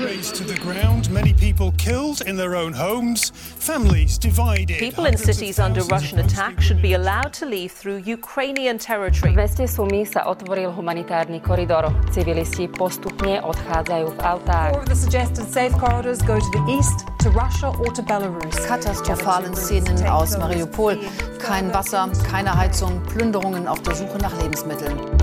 Razed 0.00 0.34
to 0.36 0.44
the 0.44 0.56
ground, 0.56 1.10
many 1.10 1.32
people 1.34 1.72
killed 1.76 2.22
in 2.22 2.36
their 2.36 2.56
own 2.56 2.72
homes, 2.72 3.30
families 3.34 4.18
divided. 4.18 4.78
People 4.78 5.04
in 5.04 5.16
cities 5.16 5.58
under 5.58 5.82
Russian 5.84 6.18
attack 6.18 6.60
should 6.60 6.80
be 6.80 6.94
allowed 6.94 7.32
to 7.34 7.46
leave 7.46 7.72
through 7.72 7.98
Ukrainian 7.98 8.78
territory. 8.78 9.32
V 9.32 9.36
meste 9.36 9.68
Sumy 9.68 10.04
sa 10.04 10.24
otvoril 10.24 10.72
humanitárny 10.72 11.40
koridor. 11.40 11.92
Civilisti 12.12 12.68
postupne 12.68 13.44
odchádzajú 13.44 14.06
v 14.16 14.18
autách. 14.24 14.72
Four 14.72 14.82
of 14.82 14.88
the 14.88 14.96
suggested 14.96 15.44
safe 15.52 15.76
corridors 15.76 16.22
go 16.24 16.40
to 16.40 16.50
the 16.56 16.64
east, 16.72 17.04
to 17.20 17.28
Russia 17.30 17.68
or 17.68 17.92
to 17.92 18.02
Belarus. 18.02 18.56
Katastrophalen 18.66 19.54
Szenen 19.54 20.00
aus 20.08 20.36
Mariupol. 20.40 20.96
Kein 21.38 21.72
Wasser, 21.74 22.08
keine 22.24 22.56
Heizung, 22.56 23.02
Plünderungen 23.12 23.68
auf 23.68 23.80
der 23.82 23.94
Suche 23.94 24.18
nach 24.18 24.34
Lebensmitteln. 24.40 25.19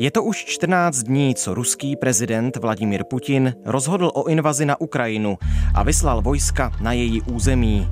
Je 0.00 0.10
to 0.10 0.22
už 0.22 0.44
14 0.44 1.02
dní, 1.02 1.34
co 1.34 1.54
ruský 1.54 1.96
prezident 1.96 2.56
Vladimir 2.56 3.04
Putin 3.04 3.54
rozhodl 3.64 4.10
o 4.14 4.26
invazi 4.26 4.66
na 4.66 4.80
Ukrajinu 4.80 5.38
a 5.74 5.82
vyslal 5.82 6.22
vojska 6.22 6.72
na 6.80 6.92
její 6.92 7.22
území. 7.22 7.88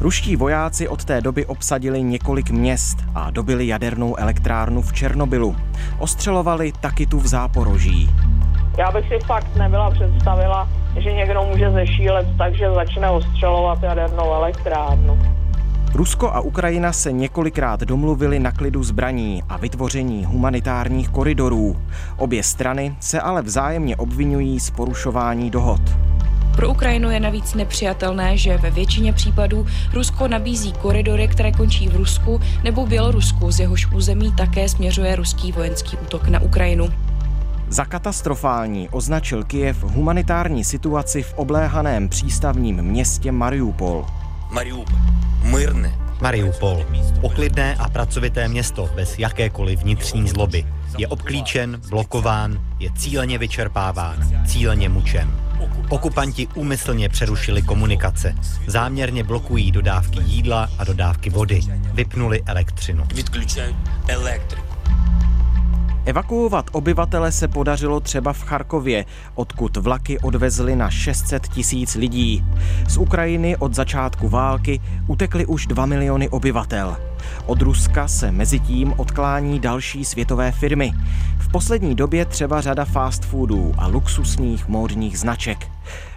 Ruští 0.00 0.36
vojáci 0.36 0.88
od 0.88 1.04
té 1.04 1.20
doby 1.20 1.46
obsadili 1.46 2.02
několik 2.02 2.50
měst 2.50 2.98
a 3.14 3.30
dobili 3.30 3.66
jadernou 3.66 4.16
elektrárnu 4.16 4.82
v 4.82 4.92
Černobylu. 4.92 5.56
Ostřelovali 5.98 6.72
taky 6.80 7.06
tu 7.06 7.18
v 7.18 7.26
Záporoží. 7.26 8.10
Já 8.78 8.92
bych 8.92 9.08
si 9.08 9.18
fakt 9.26 9.56
nebyla 9.56 9.90
představila, 9.90 10.68
že 10.96 11.12
někdo 11.12 11.42
může 11.42 11.70
zešílet 11.70 12.26
tak, 12.38 12.54
že 12.54 12.74
začne 12.74 13.10
ostřelovat 13.10 13.82
jadernou 13.82 14.32
elektrárnu. 14.32 15.18
Rusko 15.94 16.30
a 16.30 16.40
Ukrajina 16.40 16.92
se 16.92 17.12
několikrát 17.12 17.80
domluvili 17.80 18.38
na 18.38 18.52
klidu 18.52 18.84
zbraní 18.84 19.42
a 19.48 19.56
vytvoření 19.56 20.24
humanitárních 20.24 21.08
koridorů. 21.08 21.76
Obě 22.16 22.42
strany 22.42 22.96
se 23.00 23.20
ale 23.20 23.42
vzájemně 23.42 23.96
obvinují 23.96 24.60
z 24.60 24.70
porušování 24.70 25.50
dohod. 25.50 25.80
Pro 26.56 26.68
Ukrajinu 26.68 27.10
je 27.10 27.20
navíc 27.20 27.54
nepřijatelné, 27.54 28.36
že 28.36 28.56
ve 28.56 28.70
většině 28.70 29.12
případů 29.12 29.66
Rusko 29.92 30.28
nabízí 30.28 30.72
koridory, 30.72 31.28
které 31.28 31.52
končí 31.52 31.88
v 31.88 31.96
Rusku 31.96 32.40
nebo 32.64 32.86
Bělorusku, 32.86 33.50
z 33.50 33.60
jehož 33.60 33.92
území 33.92 34.32
také 34.32 34.68
směřuje 34.68 35.16
ruský 35.16 35.52
vojenský 35.52 35.96
útok 35.96 36.28
na 36.28 36.40
Ukrajinu. 36.40 36.88
Za 37.68 37.84
katastrofální 37.84 38.88
označil 38.88 39.44
Kijev 39.44 39.82
humanitární 39.82 40.64
situaci 40.64 41.22
v 41.22 41.34
obléhaném 41.34 42.08
přístavním 42.08 42.82
městě 42.82 43.32
Mariupol. 43.32 44.04
Mariupol 44.54 45.04
mírné. 45.42 45.98
Mariupol. 46.20 46.86
Poklidné 47.20 47.74
a 47.74 47.88
pracovité 47.88 48.48
město 48.48 48.90
bez 48.94 49.18
jakékoliv 49.18 49.82
vnitřní 49.82 50.28
zloby. 50.28 50.66
Je 50.98 51.08
obklíčen, 51.08 51.80
blokován, 51.90 52.60
je 52.78 52.90
cíleně 52.96 53.38
vyčerpáván, 53.38 54.44
cíleně 54.46 54.88
mučen. 54.88 55.30
Okupanti 55.88 56.46
úmyslně 56.54 57.08
přerušili 57.08 57.62
komunikace. 57.62 58.34
Záměrně 58.66 59.24
blokují 59.24 59.72
dodávky 59.72 60.20
jídla 60.22 60.68
a 60.78 60.84
dodávky 60.84 61.30
vody. 61.30 61.60
Vypnuli 61.92 62.42
elektřinu. 62.46 63.04
Vyklíčají 63.14 63.76
elektriku. 64.08 64.63
Evakuovat 66.06 66.70
obyvatele 66.72 67.32
se 67.32 67.48
podařilo 67.48 68.00
třeba 68.00 68.32
v 68.32 68.42
Charkově, 68.42 69.04
odkud 69.34 69.76
vlaky 69.76 70.18
odvezly 70.18 70.76
na 70.76 70.90
600 70.90 71.48
tisíc 71.48 71.94
lidí. 71.94 72.44
Z 72.88 72.96
Ukrajiny 72.96 73.56
od 73.56 73.74
začátku 73.74 74.28
války 74.28 74.80
utekly 75.06 75.46
už 75.46 75.66
2 75.66 75.86
miliony 75.86 76.28
obyvatel. 76.28 76.96
Od 77.46 77.62
Ruska 77.62 78.08
se 78.08 78.32
mezi 78.32 78.60
tím 78.60 78.94
odklání 78.96 79.60
další 79.60 80.04
světové 80.04 80.52
firmy. 80.52 80.92
V 81.38 81.48
poslední 81.48 81.94
době 81.94 82.24
třeba 82.24 82.60
řada 82.60 82.84
fast 82.84 83.24
foodů 83.24 83.74
a 83.78 83.86
luxusních 83.86 84.68
módních 84.68 85.18
značek. 85.18 85.68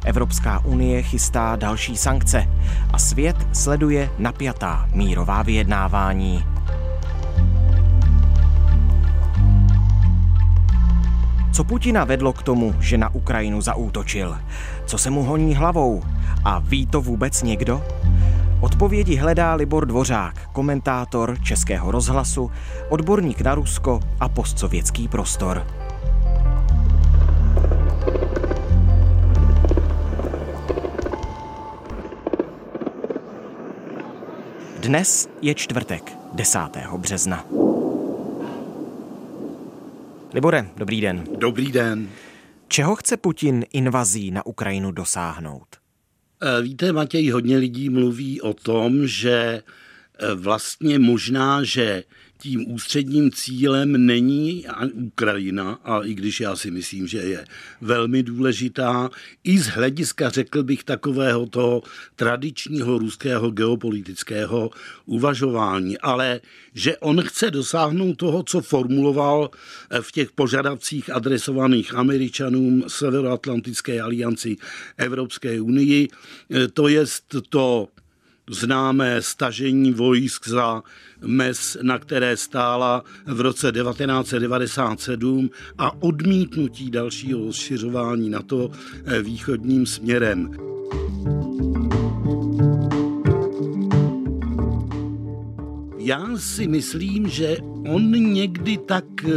Evropská 0.05 0.59
unie 0.65 1.03
chystá 1.03 1.55
další 1.55 1.97
sankce 1.97 2.49
a 2.93 2.99
svět 2.99 3.47
sleduje 3.53 4.09
napjatá 4.19 4.89
mírová 4.93 5.43
vyjednávání. 5.43 6.56
Co 11.57 11.63
Putina 11.63 12.05
vedlo 12.05 12.33
k 12.33 12.43
tomu, 12.43 12.75
že 12.79 12.97
na 12.97 13.09
Ukrajinu 13.09 13.61
zaútočil? 13.61 14.37
Co 14.85 14.97
se 14.97 15.09
mu 15.09 15.23
honí 15.23 15.55
hlavou? 15.55 16.03
A 16.45 16.59
ví 16.59 16.85
to 16.85 17.01
vůbec 17.01 17.43
někdo? 17.43 17.83
Odpovědi 18.61 19.15
hledá 19.15 19.53
Libor 19.53 19.85
Dvořák, 19.85 20.49
komentátor 20.53 21.37
Českého 21.41 21.91
rozhlasu, 21.91 22.51
odborník 22.89 23.41
na 23.41 23.55
Rusko 23.55 23.99
a 24.19 24.29
postsovětský 24.29 25.07
prostor. 25.07 25.67
Dnes 34.79 35.29
je 35.41 35.55
čtvrtek, 35.55 36.17
10. 36.33 36.59
března. 36.97 37.66
Libore, 40.33 40.69
dobrý 40.77 41.01
den. 41.01 41.23
Dobrý 41.37 41.71
den. 41.71 42.09
Čeho 42.67 42.95
chce 42.95 43.17
Putin 43.17 43.65
invazí 43.73 44.31
na 44.31 44.45
Ukrajinu 44.45 44.91
dosáhnout? 44.91 45.67
Eh, 46.43 46.61
víte, 46.61 46.93
Matěj, 46.93 47.29
hodně 47.29 47.57
lidí 47.57 47.89
mluví 47.89 48.41
o 48.41 48.53
tom, 48.53 49.07
že 49.07 49.63
eh, 50.19 50.33
vlastně 50.35 50.99
možná, 50.99 51.63
že 51.63 52.03
tím 52.37 52.71
ústředním 52.71 53.31
cílem 53.31 54.05
není 54.05 54.65
Ukrajina, 54.93 55.79
a 55.83 56.01
i 56.03 56.13
když 56.13 56.41
já 56.41 56.55
si 56.55 56.71
myslím, 56.71 57.07
že 57.07 57.17
je 57.17 57.45
velmi 57.81 58.23
důležitá, 58.23 59.09
i 59.43 59.59
z 59.59 59.67
hlediska, 59.67 60.29
řekl 60.29 60.63
bych, 60.63 60.83
takového 60.83 61.45
toho 61.45 61.83
tradičního 62.15 62.97
ruského 62.97 63.51
geopolitického 63.51 64.69
uvažování, 65.05 65.97
ale 65.97 66.41
že 66.73 66.97
on 66.97 67.21
chce 67.21 67.51
dosáhnout 67.51 68.13
toho, 68.13 68.43
co 68.43 68.61
formuloval 68.61 69.49
v 70.01 70.11
těch 70.11 70.31
požadavcích 70.31 71.09
adresovaných 71.09 71.93
Američanům, 71.93 72.83
Severoatlantické 72.87 74.01
alianci 74.01 74.57
Evropské 74.97 75.61
unii, 75.61 76.07
to 76.73 76.87
je 76.87 77.05
to 77.49 77.87
známé 78.49 79.21
stažení 79.21 79.93
vojsk 79.93 80.47
za 80.47 80.83
mez, 81.21 81.77
na 81.81 81.99
které 81.99 82.37
stála 82.37 83.03
v 83.25 83.41
roce 83.41 83.71
1997 83.71 85.49
a 85.77 86.03
odmítnutí 86.03 86.91
dalšího 86.91 87.45
rozšiřování 87.45 88.29
NATO 88.29 88.71
eh, 89.05 89.21
východním 89.21 89.85
směrem. 89.85 90.51
Já 95.97 96.37
si 96.37 96.67
myslím, 96.67 97.29
že 97.29 97.57
on 97.87 98.11
někdy 98.33 98.77
tak 98.77 99.05
eh, 99.25 99.29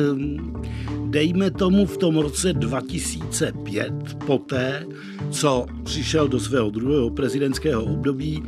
dejme 1.10 1.50
tomu 1.50 1.86
v 1.86 1.96
tom 1.96 2.18
roce 2.18 2.52
2005, 2.52 3.92
poté, 4.26 4.86
co 5.30 5.66
přišel 5.84 6.28
do 6.28 6.40
svého 6.40 6.70
druhého 6.70 7.10
prezidentského 7.10 7.84
období, 7.84 8.42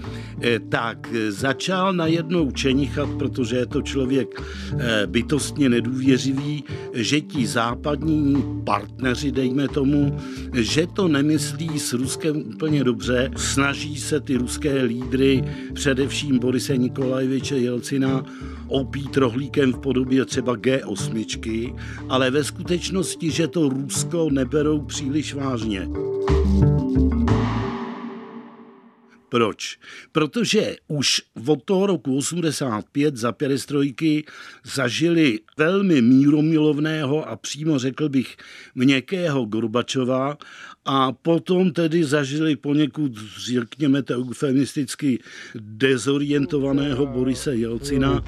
tak 0.69 1.09
začal 1.28 1.93
najednou 1.93 2.50
čenichat, 2.50 3.09
protože 3.19 3.56
je 3.56 3.66
to 3.66 3.82
člověk 3.82 4.43
eh, 4.78 5.06
bytostně 5.06 5.69
nedůvěřivý, 5.69 6.65
že 6.94 7.20
ti 7.20 7.47
západní 7.47 8.44
partneři, 8.65 9.32
dejme 9.32 9.69
tomu, 9.69 10.19
že 10.54 10.87
to 10.87 11.09
nemyslí 11.09 11.79
s 11.79 11.93
Ruskem 11.93 12.37
úplně 12.37 12.84
dobře, 12.84 13.31
snaží 13.37 13.96
se 14.00 14.20
ty 14.20 14.37
ruské 14.37 14.82
lídry, 14.82 15.44
především 15.75 16.38
Borise 16.38 16.76
Nikolajeviče 16.76 17.58
Jelcina, 17.58 18.25
opít 18.69 19.17
rohlíkem 19.17 19.73
v 19.73 19.78
podobě 19.78 20.25
třeba 20.25 20.56
G8, 20.56 21.76
ale 22.08 22.31
ve 22.31 22.44
skutečnosti, 22.44 23.31
že 23.31 23.49
to 23.49 23.69
Rusko 23.69 24.31
neberou 24.31 24.81
příliš 24.81 25.35
vážně. 25.35 25.88
Proč? 29.32 29.79
Protože 30.12 30.76
už 30.88 31.20
od 31.46 31.64
toho 31.64 31.87
roku 31.87 32.17
85 32.17 33.17
za 33.17 33.32
perestrojky 33.32 34.25
zažili 34.64 35.38
velmi 35.58 36.02
míromilovného 36.02 37.29
a 37.29 37.37
přímo 37.37 37.79
řekl 37.79 38.08
bych 38.08 38.37
měkkého 38.75 39.44
Gorbačova 39.44 40.37
a 40.84 41.12
potom 41.12 41.73
tedy 41.73 42.05
zažili 42.05 42.56
poněkud, 42.56 43.12
řekněme 43.38 44.02
to 44.02 44.14
eufemisticky, 44.14 45.19
dezorientovaného 45.61 47.06
Borise 47.06 47.56
Jelcina. 47.56 48.25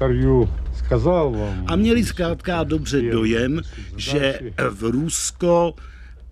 A 1.66 1.76
měli 1.76 2.04
zkrátka 2.04 2.64
dobře 2.64 3.02
dojem, 3.02 3.60
že 3.96 4.40
v 4.70 4.82
Rusko 4.82 5.74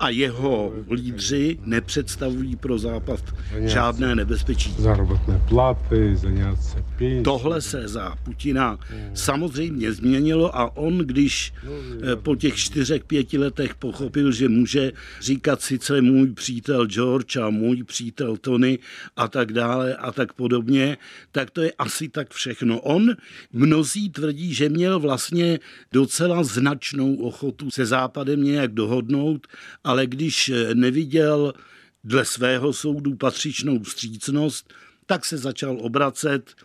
a 0.02 0.08
jeho 0.08 0.72
lídři 0.90 1.58
nepředstavují 1.64 2.56
pro 2.56 2.78
Západ 2.78 3.20
žádné 3.64 4.14
nebezpečí. 4.14 4.74
Zárobotné 4.78 5.40
platy, 5.48 6.16
za 6.16 6.30
nějaké. 6.30 7.22
Tohle 7.24 7.60
se 7.60 7.88
za 7.88 8.16
Putina 8.24 8.78
hmm. 8.88 9.10
samozřejmě 9.14 9.92
změnilo 9.92 10.56
a 10.56 10.76
on, 10.76 10.98
když 10.98 11.52
no, 11.64 11.72
eh, 12.12 12.16
po 12.16 12.36
těch 12.36 12.56
čtyřech, 12.56 13.04
pěti 13.04 13.38
letech 13.38 13.74
pochopil, 13.74 14.32
že 14.32 14.48
může 14.48 14.92
říkat 15.20 15.62
sice 15.62 16.00
můj 16.00 16.32
přítel 16.32 16.86
George 16.86 17.36
a 17.36 17.50
můj 17.50 17.82
přítel 17.82 18.36
Tony 18.36 18.78
a 19.16 19.28
tak 19.28 19.52
dále 19.52 19.96
a 19.96 20.12
tak 20.12 20.32
podobně, 20.32 20.96
tak 21.32 21.50
to 21.50 21.62
je 21.62 21.72
asi 21.78 22.08
tak 22.08 22.30
všechno. 22.30 22.80
On, 22.80 23.10
mnozí 23.52 24.10
tvrdí, 24.10 24.54
že 24.54 24.68
měl 24.68 25.00
vlastně 25.00 25.58
docela 25.92 26.44
značnou 26.44 27.14
ochotu 27.14 27.70
se 27.70 27.86
Západem 27.86 28.42
nějak 28.44 28.72
dohodnout 28.72 29.46
a 29.84 29.91
ale 29.91 30.07
když 30.07 30.49
eh, 30.49 30.75
neviděl 30.75 31.53
dle 32.03 32.25
svého 32.25 32.73
soudu 32.73 33.15
patřičnou 33.15 33.83
střícnost, 33.83 34.73
tak 35.05 35.25
se 35.25 35.37
začal 35.37 35.77
obracet 35.81 36.55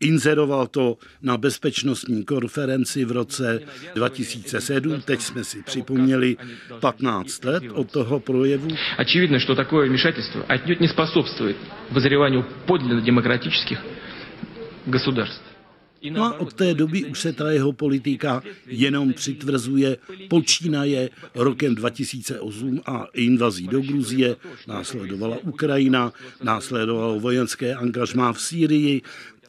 Inzeroval 0.00 0.66
to 0.66 0.96
na 1.22 1.36
bezpečnostní 1.36 2.24
konferenci 2.24 3.04
v 3.04 3.12
roce 3.12 3.60
2007. 3.94 5.00
Teď 5.00 5.20
jsme 5.20 5.44
si 5.44 5.62
připomněli 5.62 6.36
15 6.80 7.44
let 7.44 7.64
od 7.72 7.90
toho 7.90 8.20
projevu. 8.20 8.68
Очевидно, 8.98 9.38
что 9.38 9.54
такое 9.54 9.88
вмешательство 9.88 10.44
отнюдь 10.48 10.80
не 10.80 10.88
способствует 10.88 11.56
вызреванию 11.90 12.44
подлинно 12.66 13.00
демократических 13.00 13.78
государств. 14.86 15.49
No 16.09 16.25
a 16.25 16.39
od 16.39 16.53
té 16.53 16.73
doby 16.73 17.05
už 17.05 17.19
se 17.19 17.33
ta 17.33 17.51
jeho 17.51 17.73
politika 17.73 18.43
jenom 18.67 19.13
přitvrzuje, 19.13 19.97
počínaje 20.29 21.09
rokem 21.35 21.75
2008 21.75 22.81
a 22.85 23.07
invazí 23.13 23.67
do 23.67 23.81
Gruzie, 23.81 24.35
následovala 24.67 25.37
Ukrajina, 25.43 26.13
následovalo 26.43 27.19
vojenské 27.19 27.75
angažmá 27.75 28.33
v 28.33 28.41
Sýrii, 28.41 29.01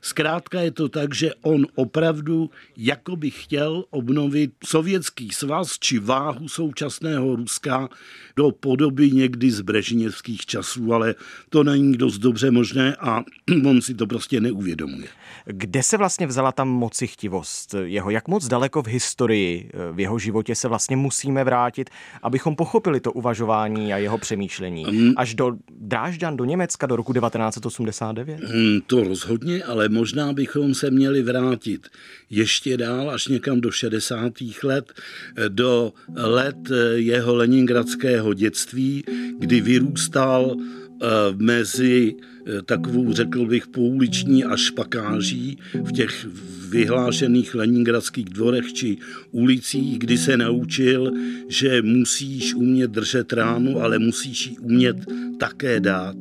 Zkrátka 0.03 0.61
je 0.61 0.71
to 0.71 0.89
tak, 0.89 1.15
že 1.15 1.35
on 1.43 1.67
opravdu 1.75 2.51
jako 2.77 3.17
by 3.17 3.31
chtěl 3.31 3.85
obnovit 3.91 4.53
sovětský 4.65 5.31
svaz 5.31 5.79
či 5.79 5.99
váhu 5.99 6.49
současného 6.49 7.37
Ruska 7.37 7.89
do 8.37 8.51
podoby 8.51 9.11
někdy 9.11 9.51
z 9.51 9.61
brežněvských 9.61 10.47
časů, 10.47 10.95
ale 10.95 11.15
to 11.49 11.65
není 11.65 11.97
dost 11.97 12.19
dobře 12.19 12.51
možné 12.51 12.97
a 12.97 13.25
on 13.67 13.83
si 13.83 13.95
to 13.95 14.07
prostě 14.07 14.41
neuvědomuje. 14.41 15.09
Kde 15.47 15.83
se 15.83 15.97
vlastně 15.97 16.27
vzala 16.27 16.53
tam 16.53 16.69
mocichtivost 16.69 17.75
jeho? 17.85 18.11
Jak 18.11 18.29
moc 18.29 18.49
daleko 18.49 18.83
v 18.83 18.87
historii, 18.87 19.71
v 19.93 20.01
jeho 20.01 20.19
životě 20.19 20.55
se 20.55 20.69
vlastně 20.69 20.97
musíme 20.97 21.45
vrátit, 21.45 21.91
abychom 22.23 22.57
pochopili 22.57 23.01
to 23.01 23.13
uvažování 23.13 23.95
a 23.95 23.97
jeho 23.97 24.19
přemýšlení? 24.19 24.85
Mm. 24.91 25.13
Až 25.17 25.35
do 25.35 25.53
Drážďan, 25.71 26.37
do 26.37 26.45
Německa, 26.45 26.87
do 26.87 26.97
roku 26.97 27.13
1989? 27.13 28.41
Mm, 28.55 28.81
to 28.87 29.05
rozhodně, 29.05 29.65
ale 29.65 29.89
možná 29.93 30.33
bychom 30.33 30.75
se 30.75 30.91
měli 30.91 31.23
vrátit 31.23 31.89
ještě 32.31 32.77
dál, 32.77 33.11
až 33.11 33.29
někam 33.29 33.61
do 33.61 33.71
60. 33.71 34.33
let, 34.63 34.93
do 35.49 35.93
let 36.17 36.57
jeho 36.95 37.35
leningradského 37.35 38.35
dětství, 38.35 39.05
kdy 39.39 39.61
vyrůstal 39.61 40.57
eh, 40.57 41.07
mezi 41.37 42.15
eh, 42.15 42.63
takovou, 42.63 43.13
řekl 43.13 43.47
bych, 43.47 43.67
pouliční 43.67 44.45
a 44.45 44.57
špakáží 44.57 45.59
v 45.75 45.93
těch 45.93 46.27
vyhlášených 46.69 47.55
leningradských 47.55 48.25
dvorech 48.25 48.73
či 48.73 48.97
ulicích, 49.31 49.99
kdy 49.99 50.19
se 50.19 50.37
naučil, 50.37 51.13
že 51.49 51.83
musíš 51.83 52.55
umět 52.55 52.91
držet 52.91 53.33
ránu, 53.33 53.81
ale 53.81 53.99
musíš 53.99 54.47
ji 54.47 54.59
umět 54.59 54.97
také 55.39 55.81
dát. 55.81 56.17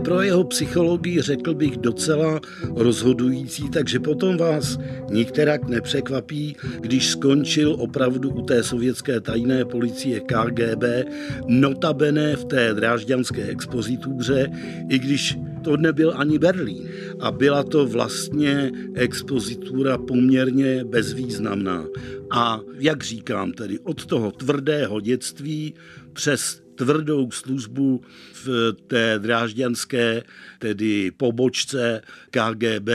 Pro 0.00 0.22
jeho 0.22 0.44
psychologii, 0.44 1.22
řekl 1.22 1.54
bych, 1.54 1.76
docela 1.76 2.40
rozhodující, 2.76 3.70
takže 3.70 4.00
potom 4.00 4.36
vás 4.36 4.78
nikterak 5.10 5.68
nepřekvapí, 5.68 6.56
když 6.80 7.08
skončil 7.08 7.76
opravdu 7.78 8.30
u 8.30 8.42
té 8.42 8.62
sovětské 8.62 9.20
tajné 9.20 9.64
policie 9.64 10.20
KGB, 10.20 10.84
notabene 11.46 12.36
v 12.36 12.44
té 12.44 12.74
drážďanské 12.74 13.42
expozituře, 13.42 14.50
i 14.88 14.98
když 14.98 15.38
to 15.58 15.76
nebyl 15.76 16.12
ani 16.16 16.38
Berlín. 16.38 16.88
A 17.20 17.30
byla 17.30 17.62
to 17.62 17.86
vlastně 17.86 18.72
expozitura 18.94 19.98
poměrně 19.98 20.84
bezvýznamná. 20.84 21.86
A 22.30 22.60
jak 22.78 23.04
říkám, 23.04 23.52
tedy 23.52 23.78
od 23.78 24.06
toho 24.06 24.32
tvrdého 24.32 25.00
dětství 25.00 25.74
přes 26.12 26.62
tvrdou 26.74 27.30
službu 27.30 28.02
v 28.32 28.72
té 28.86 29.18
drážďanské, 29.18 30.22
tedy 30.58 31.10
pobočce 31.10 32.02
KGB, 32.30 32.88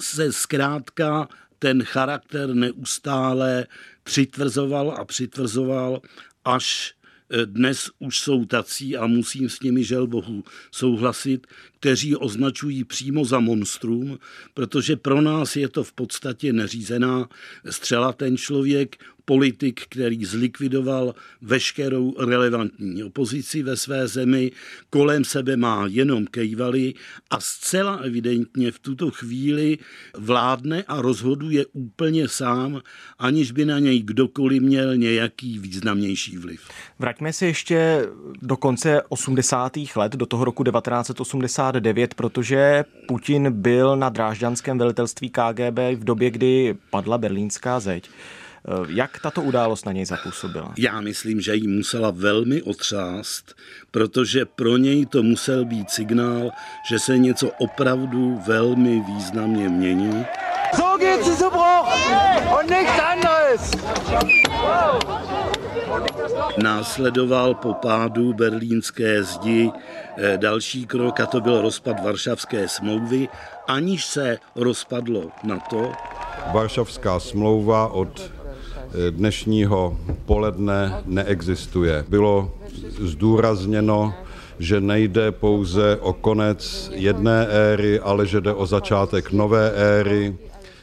se 0.00 0.32
zkrátka 0.32 1.28
ten 1.58 1.82
charakter 1.82 2.54
neustále 2.54 3.66
přitvrzoval 4.02 4.90
a 4.90 5.04
přitvrzoval, 5.04 6.00
až 6.44 6.94
dnes 7.44 7.90
už 7.98 8.18
jsou 8.18 8.44
tací 8.44 8.96
a 8.96 9.06
musím 9.06 9.48
s 9.48 9.60
nimi 9.60 9.84
žel 9.84 10.06
bohu 10.06 10.44
souhlasit, 10.70 11.46
kteří 11.80 12.16
označují 12.16 12.84
přímo 12.84 13.24
za 13.24 13.40
monstrum, 13.40 14.18
protože 14.54 14.96
pro 14.96 15.20
nás 15.20 15.56
je 15.56 15.68
to 15.68 15.84
v 15.84 15.92
podstatě 15.92 16.52
neřízená 16.52 17.28
střela 17.70 18.12
ten 18.12 18.36
člověk, 18.36 18.96
politik, 19.30 19.80
který 19.88 20.24
zlikvidoval 20.24 21.14
veškerou 21.42 22.14
relevantní 22.18 23.04
opozici 23.04 23.62
ve 23.62 23.76
své 23.76 24.08
zemi, 24.08 24.50
kolem 24.90 25.24
sebe 25.24 25.56
má 25.56 25.86
jenom 25.86 26.26
kejvaly 26.26 26.94
a 27.30 27.40
zcela 27.40 27.96
evidentně 27.96 28.72
v 28.72 28.78
tuto 28.78 29.10
chvíli 29.10 29.78
vládne 30.18 30.84
a 30.88 31.02
rozhoduje 31.02 31.66
úplně 31.72 32.28
sám, 32.28 32.82
aniž 33.18 33.52
by 33.52 33.64
na 33.64 33.78
něj 33.78 34.02
kdokoliv 34.02 34.62
měl 34.62 34.96
nějaký 34.96 35.58
významnější 35.58 36.38
vliv. 36.38 36.60
Vraťme 36.98 37.32
se 37.32 37.46
ještě 37.46 38.06
do 38.42 38.56
konce 38.56 39.02
80. 39.08 39.72
let, 39.96 40.12
do 40.12 40.26
toho 40.26 40.44
roku 40.44 40.64
1989, 40.64 42.14
protože 42.14 42.84
Putin 43.08 43.52
byl 43.52 43.96
na 43.96 44.08
drážďanském 44.08 44.78
velitelství 44.78 45.30
KGB 45.30 45.78
v 45.94 46.04
době, 46.04 46.30
kdy 46.30 46.74
padla 46.90 47.18
berlínská 47.18 47.80
zeď. 47.80 48.10
Eh, 48.68 48.86
jak 48.88 49.20
tato 49.20 49.42
událost 49.42 49.86
na 49.86 49.92
něj 49.92 50.04
zapůsobila? 50.04 50.72
Já 50.78 51.00
myslím, 51.00 51.40
že 51.40 51.54
jí 51.54 51.68
musela 51.68 52.10
velmi 52.10 52.62
otřást, 52.62 53.56
protože 53.90 54.44
pro 54.44 54.76
něj 54.76 55.06
to 55.06 55.22
musel 55.22 55.64
být 55.64 55.90
signál, 55.90 56.50
že 56.88 56.98
se 56.98 57.18
něco 57.18 57.50
opravdu 57.58 58.40
velmi 58.46 59.00
významně 59.00 59.68
mění. 59.68 60.26
So 60.76 60.98
geht 60.98 61.20
es 61.20 61.42
und 62.60 62.70
nichts 62.70 63.00
anderes. 63.00 63.70
Následoval 66.62 67.54
po 67.54 67.74
pádu 67.74 68.32
berlínské 68.32 69.22
zdi 69.22 69.70
eh, 70.16 70.38
další 70.38 70.86
krok 70.86 71.20
a 71.20 71.26
to 71.26 71.40
byl 71.40 71.62
rozpad 71.62 72.04
Varšavské 72.04 72.68
smlouvy, 72.68 73.28
aniž 73.68 74.04
se 74.04 74.38
rozpadlo 74.54 75.30
na 75.42 75.58
to. 75.58 75.92
Varšavská 76.52 77.20
smlouva 77.20 77.88
od 77.88 78.39
dnešního 79.10 79.98
poledne 80.26 81.02
neexistuje. 81.06 82.04
Bylo 82.08 82.54
zdůrazněno, 83.00 84.14
že 84.58 84.80
nejde 84.80 85.32
pouze 85.32 85.96
o 85.96 86.12
konec 86.12 86.90
jedné 86.94 87.46
éry, 87.46 88.00
ale 88.00 88.26
že 88.26 88.40
jde 88.40 88.52
o 88.52 88.66
začátek 88.66 89.32
nové 89.32 89.70
éry. 89.70 90.36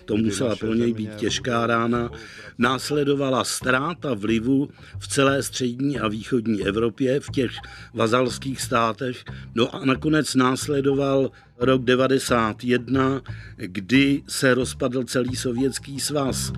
To 0.06 0.18
musela 0.18 0.56
pro 0.56 0.74
něj 0.74 0.94
být 0.94 1.16
těžká 1.16 1.68
rána. 1.68 2.10
Následovala 2.58 3.44
ztráta 3.44 4.14
vlivu 4.14 4.70
v 5.00 5.08
celé 5.08 5.44
střední 5.44 6.00
a 6.00 6.08
východní 6.08 6.68
Evropě, 6.68 7.20
v 7.20 7.30
těch 7.30 7.52
vazalských 7.94 8.62
státech. 8.62 9.24
No 9.56 9.76
a 9.76 9.86
nakonec 9.86 10.36
následoval 10.36 11.32
rok 11.60 11.82
91, 11.84 13.22
kdy 13.58 14.24
se 14.28 14.54
rozpadl 14.54 15.04
celý 15.04 15.36
sovětský 15.36 16.00
svaz. 16.00 16.54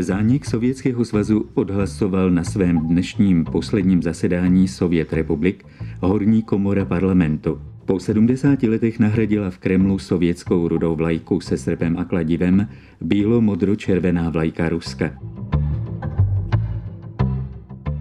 Zánik 0.00 0.46
Sovětského 0.46 1.04
svazu 1.04 1.50
odhlasoval 1.54 2.30
na 2.30 2.44
svém 2.44 2.88
dnešním 2.88 3.44
posledním 3.44 4.02
zasedání 4.02 4.68
Sovět 4.68 5.12
republik 5.12 5.66
horní 6.00 6.42
komora 6.42 6.84
parlamentu. 6.84 7.60
Po 7.84 8.00
70 8.00 8.62
letech 8.62 8.98
nahradila 8.98 9.50
v 9.50 9.58
Kremlu 9.58 9.98
sovětskou 9.98 10.68
rudou 10.68 10.96
vlajku 10.96 11.40
se 11.40 11.58
srpem 11.58 11.98
a 11.98 12.04
kladivem 12.04 12.68
bílo-modro-červená 13.00 14.30
vlajka 14.30 14.68
Ruska. 14.68 15.18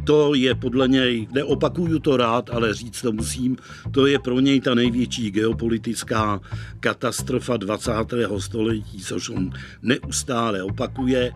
to 0.06 0.34
je 0.34 0.56
podle 0.56 0.88
něj, 0.88 1.28
neopakuju 1.32 2.00
to 2.00 2.18
rád, 2.18 2.50
ale 2.50 2.74
říct 2.74 3.02
to 3.02 3.12
musím, 3.12 3.58
to 3.92 4.06
je 4.08 4.20
pro 4.20 4.40
něj 4.40 4.62
ta 4.62 4.76
největší 4.76 5.32
geopolitická 5.32 6.42
katastrofa 6.80 7.58
20. 7.58 7.92
století, 8.38 9.00
což 9.00 9.30
on 9.30 9.52
neustále 9.82 10.64
opakuje 10.64 11.32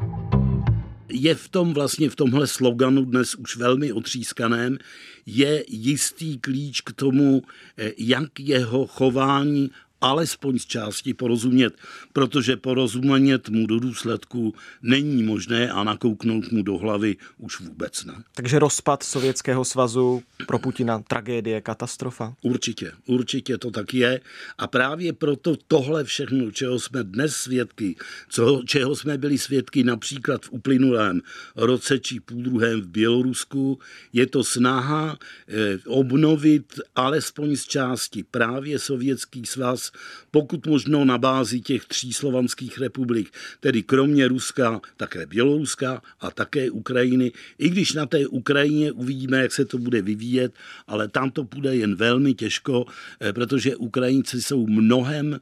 je 1.10 1.36
v 1.36 1.50
tom 1.50 1.74
vlastně 1.74 2.10
v 2.10 2.16
tomhle 2.16 2.48
sloganu 2.48 3.06
dnes 3.06 3.36
už 3.36 3.58
velmi 3.58 3.92
otřískaném, 3.92 4.78
je 5.26 5.64
jistý 5.68 6.38
klíč 6.38 6.82
k 6.82 6.92
tomu, 6.92 7.44
eh, 7.78 7.92
jak 7.98 8.40
jeho 8.40 8.88
chování 8.88 9.72
alespoň 10.02 10.60
z 10.60 10.66
části 10.66 11.14
porozumět, 11.14 11.74
protože 12.14 12.58
porozumět 12.58 13.50
mu 13.50 13.68
do 13.68 13.80
důsledku 13.80 14.54
není 14.82 15.24
možné 15.24 15.72
a 15.72 15.84
nakouknout 15.84 16.52
mu 16.52 16.64
do 16.64 16.78
hlavy 16.78 17.16
už 17.38 17.60
vůbec 17.60 18.06
ne. 18.06 18.14
Takže 18.36 18.60
rozpad 18.60 19.04
Sovětského 19.04 19.66
svazu 19.66 20.24
pro 20.48 20.60
Putina 20.60 21.00
tragédie, 21.00 21.62
katastrofa? 21.62 22.34
Určitě, 22.42 22.92
určitě 23.06 23.58
to 23.58 23.72
tak 23.72 23.94
je 23.94 24.22
a 24.58 24.68
právě 24.68 25.14
proto 25.14 25.56
tohle 25.68 26.04
všechno, 26.04 26.52
čeho 26.52 26.80
jsme 26.80 27.04
dnes 27.04 27.36
svědky, 27.36 27.96
co, 28.30 28.62
čeho 28.66 28.96
jsme 28.96 29.18
byli 29.18 29.38
svědky 29.38 29.84
například 29.84 30.46
v 30.46 30.52
uplynulém 30.52 31.22
roce 31.56 32.00
či 32.00 32.20
půl 32.20 32.42
druhém 32.42 32.82
v 32.82 32.88
Bělorusku, 32.88 33.80
je 34.14 34.28
to 34.28 34.44
snaha 34.44 35.18
eh, 35.48 35.78
obnovit 35.88 36.80
alespoň 36.96 37.56
z 37.56 37.66
části 37.66 38.24
právě 38.24 38.80
Sovětský 38.80 39.46
svaz 39.46 39.87
pokud 40.32 40.68
možno 40.68 41.06
na 41.06 41.18
bázi 41.18 41.62
těch 41.62 41.86
tří 41.86 42.14
slovanských 42.14 42.78
republik, 42.78 43.34
tedy 43.60 43.84
kromě 43.84 44.28
Ruska, 44.28 44.82
také 44.98 45.26
Běloruska 45.26 46.02
a 46.20 46.32
také 46.32 46.72
Ukrajiny. 46.72 47.32
I 47.58 47.70
když 47.70 47.94
na 47.94 48.06
té 48.06 48.28
Ukrajině 48.28 48.92
uvidíme, 48.92 49.42
jak 49.42 49.54
se 49.54 49.66
to 49.66 49.78
bude 49.78 50.02
vyvíjet, 50.02 50.54
ale 50.88 51.08
tam 51.08 51.32
to 51.32 51.44
půjde 51.44 51.76
jen 51.76 51.96
velmi 51.96 52.34
těžko, 52.34 52.86
eh, 53.22 53.34
protože 53.34 53.76
Ukrajinci 53.76 54.42
jsou 54.42 54.68
mnohem 54.68 55.40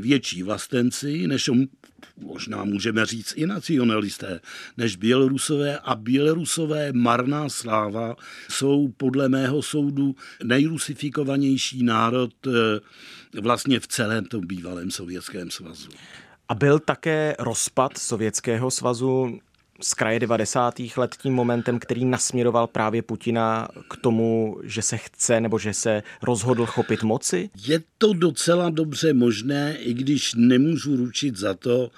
větší 0.00 0.42
vlastenci, 0.42 1.26
než 1.26 1.50
možná 2.20 2.64
můžeme 2.64 3.06
říct 3.06 3.32
i 3.36 3.46
nacionalisté, 3.46 4.40
než 4.76 4.96
Bělorusové 4.96 5.78
a 5.78 5.94
Bělorusové 5.94 6.92
marná 6.92 7.48
sláva 7.48 8.16
jsou 8.50 8.88
podle 8.96 9.28
mého 9.28 9.62
soudu 9.62 10.16
nejrusifikovanější 10.44 11.82
národ 11.82 12.32
eh, 12.46 12.50
vlastně 13.40 13.80
v 13.80 13.86
celém 13.86 14.24
tom 14.24 14.46
bývalém 14.46 14.90
Sovětském 14.90 15.50
svazu. 15.50 15.88
A 16.48 16.54
byl 16.54 16.78
také 16.78 17.36
rozpad 17.38 17.98
Sovětského 17.98 18.70
svazu 18.70 19.38
z 19.80 19.94
kraje 19.94 20.20
90. 20.20 20.74
let 20.96 21.16
tím 21.22 21.34
momentem, 21.34 21.78
který 21.78 22.04
nasměroval 22.04 22.66
právě 22.66 23.02
Putina 23.02 23.68
k 23.90 23.96
tomu, 23.96 24.58
že 24.62 24.82
se 24.82 24.96
chce 24.96 25.40
nebo 25.40 25.58
že 25.58 25.74
se 25.74 26.02
rozhodl 26.22 26.66
chopit 26.66 27.02
moci? 27.02 27.50
Je 27.66 27.80
to 27.98 28.12
docela 28.12 28.70
dobře 28.70 29.12
možné, 29.12 29.76
i 29.76 29.94
když 29.94 30.34
nemůžu 30.34 30.96
ručit 30.96 31.36
za 31.36 31.54
to, 31.54 31.90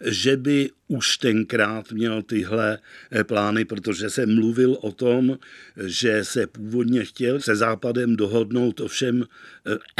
že 0.00 0.36
by 0.36 0.70
už 0.88 1.18
tenkrát 1.18 1.92
měl 1.92 2.22
tyhle 2.22 2.78
eh, 3.10 3.24
plány, 3.24 3.64
protože 3.64 4.10
se 4.10 4.26
mluvil 4.26 4.78
o 4.80 4.92
tom, 4.92 5.38
že 5.76 6.24
se 6.24 6.46
původně 6.46 7.04
chtěl 7.04 7.40
se 7.40 7.56
Západem 7.56 8.16
dohodnout, 8.16 8.80
ovšem 8.80 9.24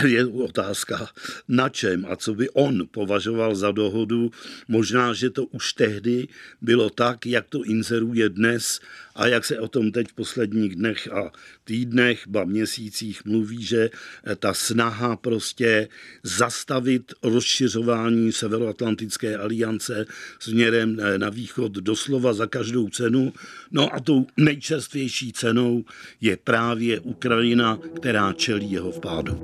eh, 0.02 0.08
je 0.08 0.26
otázka 0.26 1.08
na 1.48 1.68
čem 1.68 2.06
a 2.08 2.16
co 2.16 2.34
by 2.34 2.48
on 2.50 2.88
považoval 2.90 3.54
za 3.54 3.72
dohodu. 3.72 4.30
Možná, 4.68 5.12
že 5.12 5.30
to 5.30 5.44
už 5.44 5.72
tehdy 5.72 6.28
bylo 6.60 6.90
tak, 6.90 7.26
jak 7.26 7.48
to 7.48 7.64
inzeruje 7.64 8.28
dnes 8.28 8.80
a 9.14 9.26
jak 9.26 9.44
se 9.44 9.60
o 9.60 9.68
tom 9.68 9.92
teď 9.92 10.08
v 10.08 10.14
posledních 10.14 10.76
dnech 10.76 11.12
a 11.12 11.32
týdnech, 11.64 12.28
ba 12.28 12.44
měsících 12.44 13.24
mluví, 13.24 13.64
že 13.64 13.90
eh, 13.90 14.36
ta 14.36 14.54
snaha 14.54 15.16
prostě 15.16 15.88
zastavit 16.22 17.14
rozšiřování 17.22 18.32
Severoatlantické 18.32 19.36
aliance 19.36 20.06
směrem 20.38 20.75
směrem 20.76 21.20
na 21.20 21.28
východ 21.28 21.72
doslova 21.72 22.32
za 22.32 22.46
každou 22.46 22.88
cenu. 22.88 23.32
No 23.70 23.94
a 23.94 24.00
tou 24.00 24.26
nejčerstvější 24.36 25.32
cenou 25.32 25.84
je 26.20 26.36
právě 26.36 27.00
Ukrajina, 27.00 27.78
která 27.94 28.32
čelí 28.32 28.72
jeho 28.72 28.90
vpádu. 28.90 29.38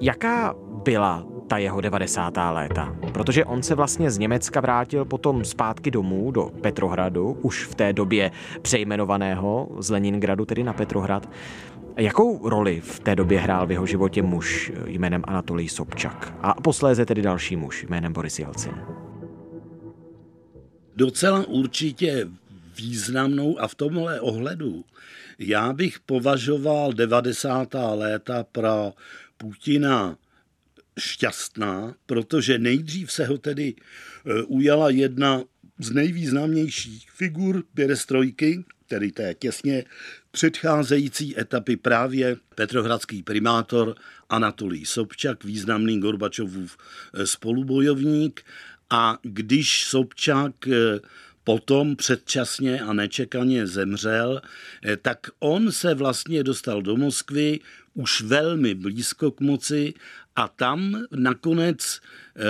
Jaká 0.00 0.54
byla 0.84 1.26
ta 1.48 1.58
jeho 1.58 1.80
90. 1.80 2.34
léta. 2.50 2.96
Protože 3.12 3.44
on 3.44 3.62
se 3.62 3.74
vlastně 3.74 4.10
z 4.10 4.18
Německa 4.18 4.60
vrátil 4.60 5.04
potom 5.04 5.44
zpátky 5.44 5.90
domů 5.90 6.30
do 6.30 6.50
Petrohradu, 6.60 7.38
už 7.42 7.64
v 7.64 7.74
té 7.74 7.92
době 7.92 8.30
přejmenovaného 8.62 9.68
z 9.78 9.90
Leningradu, 9.90 10.44
tedy 10.44 10.62
na 10.62 10.72
Petrohrad. 10.72 11.28
Jakou 11.98 12.48
roli 12.48 12.80
v 12.80 13.00
té 13.00 13.16
době 13.16 13.40
hrál 13.40 13.66
v 13.66 13.70
jeho 13.70 13.86
životě 13.86 14.22
muž 14.22 14.72
jménem 14.86 15.22
Anatolij 15.24 15.68
Sobčak 15.68 16.34
a 16.40 16.54
posléze 16.54 17.06
tedy 17.06 17.22
další 17.22 17.56
muž 17.56 17.86
jménem 17.88 18.12
Boris 18.12 18.38
Jelcin? 18.38 18.72
Docela 20.96 21.46
určitě 21.46 22.28
významnou 22.76 23.60
a 23.60 23.68
v 23.68 23.74
tomhle 23.74 24.20
ohledu 24.20 24.84
já 25.38 25.72
bych 25.72 26.00
považoval 26.00 26.92
90. 26.92 27.74
léta 27.94 28.44
pro 28.52 28.92
Putina 29.36 30.18
šťastná, 30.98 31.94
protože 32.06 32.58
nejdřív 32.58 33.12
se 33.12 33.26
ho 33.26 33.38
tedy 33.38 33.74
e, 33.74 34.42
ujala 34.42 34.90
jedna 34.90 35.42
z 35.78 35.90
nejvýznamnějších 35.90 37.10
figur 37.10 37.64
perestrojky, 37.74 38.64
tedy 38.86 39.12
té 39.12 39.34
těsně 39.34 39.84
předcházející 40.36 41.40
etapy 41.40 41.76
právě 41.76 42.36
petrohradský 42.54 43.22
primátor 43.22 43.94
Anatolij 44.28 44.84
Sobčak, 44.84 45.44
významný 45.44 46.00
Gorbačovův 46.00 46.76
eh, 46.76 47.26
spolubojovník. 47.26 48.44
A 48.90 49.18
když 49.22 49.84
Sobčak 49.84 50.68
eh, 50.68 51.00
potom 51.44 51.96
předčasně 51.96 52.80
a 52.80 52.92
nečekaně 52.92 53.66
zemřel, 53.66 54.40
eh, 54.84 54.96
tak 54.96 55.18
on 55.38 55.72
se 55.72 55.94
vlastně 55.94 56.42
dostal 56.42 56.82
do 56.82 56.96
Moskvy 56.96 57.60
už 57.94 58.20
velmi 58.20 58.74
blízko 58.74 59.30
k 59.30 59.40
moci 59.40 59.94
a 60.36 60.48
tam 60.48 61.04
nakonec 61.10 61.80
eh, 61.80 62.42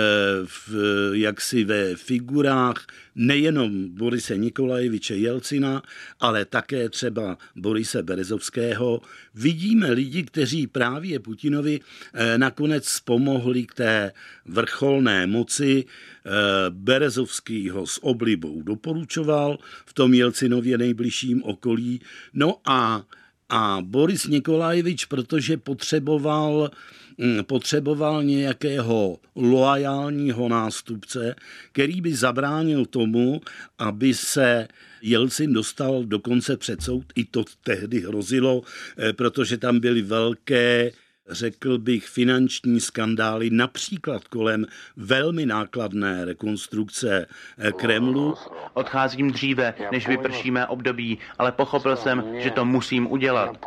v, 0.45 0.75
jaksi 1.13 1.63
ve 1.63 1.95
figurách 1.95 2.87
nejenom 3.15 3.89
Borise 3.89 4.37
Nikolajeviče 4.37 5.15
Jelcina, 5.15 5.83
ale 6.19 6.45
také 6.45 6.89
třeba 6.89 7.37
Borise 7.55 8.03
Berezovského 8.03 9.01
vidíme 9.35 9.91
lidi, 9.91 10.23
kteří 10.23 10.67
právě 10.67 11.19
Putinovi 11.19 11.79
eh, 12.13 12.37
nakonec 12.37 12.99
pomohli 12.99 13.63
k 13.63 13.73
té 13.73 14.11
vrcholné 14.45 15.27
moci. 15.27 15.85
Eh, 15.85 16.29
Berezovský 16.69 17.69
ho 17.69 17.87
s 17.87 18.03
oblibou 18.03 18.61
doporučoval 18.61 19.57
v 19.85 19.93
tom 19.93 20.13
Jelcinově 20.13 20.77
nejbližším 20.77 21.43
okolí. 21.43 22.01
No 22.33 22.59
a 22.65 23.03
a 23.49 23.77
Boris 23.81 24.27
Nikolajevič, 24.27 25.05
protože 25.05 25.57
potřeboval 25.57 26.71
Mm, 27.19 27.43
potřeboval 27.43 28.23
nějakého 28.23 29.19
loajálního 29.35 30.49
nástupce, 30.49 31.35
který 31.71 32.01
by 32.01 32.15
zabránil 32.15 32.85
tomu, 32.85 33.41
aby 33.77 34.13
se 34.13 34.67
Jelcin 35.01 35.53
dostal 35.53 36.03
dokonce 36.03 36.57
před 36.57 36.81
soud. 36.81 37.05
I 37.15 37.25
to 37.25 37.43
tehdy 37.63 37.99
hrozilo, 37.99 38.61
eh, 38.97 39.13
protože 39.13 39.57
tam 39.57 39.79
byly 39.79 40.01
velké 40.01 40.91
řekl 41.29 41.77
bych, 41.77 42.07
finanční 42.07 42.79
skandály, 42.79 43.49
například 43.49 44.27
kolem 44.27 44.65
velmi 44.97 45.45
nákladné 45.45 46.25
rekonstrukce 46.25 47.25
eh, 47.57 47.71
Kremlu. 47.71 48.35
Odcházím 48.73 49.31
dříve, 49.31 49.73
než 49.91 50.07
vypršíme 50.07 50.67
období, 50.67 51.17
ale 51.37 51.51
pochopil 51.51 51.95
jsem, 51.95 52.23
že 52.37 52.51
to 52.51 52.65
musím 52.65 53.11
udělat. 53.11 53.57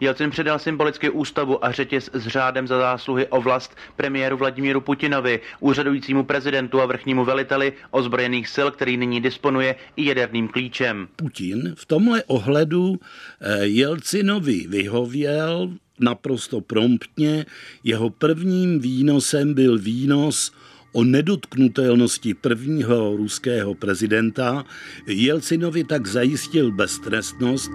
Jelcin 0.00 0.30
předal 0.30 0.58
symbolicky 0.58 1.10
ústavu 1.10 1.64
a 1.64 1.72
řetěz 1.72 2.10
s 2.12 2.26
řádem 2.26 2.66
za 2.66 2.78
zásluhy 2.78 3.26
o 3.26 3.40
vlast 3.40 3.76
premiéru 3.96 4.36
Vladimíru 4.36 4.80
Putinovi, 4.80 5.40
úřadujícímu 5.60 6.24
prezidentu 6.24 6.80
a 6.80 6.86
vrchnímu 6.86 7.24
veliteli 7.24 7.72
ozbrojených 7.90 8.48
sil, 8.54 8.68
který 8.70 8.96
nyní 8.96 9.20
disponuje 9.20 9.74
i 9.96 10.06
jaderným 10.06 10.48
klíčem. 10.48 11.08
Putin 11.16 11.74
v 11.76 11.86
tomhle 11.86 12.24
ohledu 12.24 12.96
eh, 13.40 13.66
Jelcinovi 13.66 14.66
vyhověl 14.68 15.70
naprosto 16.00 16.60
promptně. 16.60 17.46
Jeho 17.84 18.10
prvním 18.10 18.80
výnosem 18.80 19.54
byl 19.54 19.78
výnos 19.78 20.52
o 20.92 21.04
nedotknutelnosti 21.04 22.34
prvního 22.34 23.16
ruského 23.16 23.74
prezidenta. 23.74 24.64
Jelcinovi 25.06 25.84
tak 25.84 26.06
zajistil 26.06 26.72
beztrestnost. 26.72 27.70